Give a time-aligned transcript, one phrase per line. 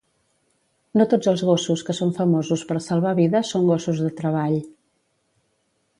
[1.01, 4.61] No tots els gossos que són famosos per salvar vides són gossos de treball.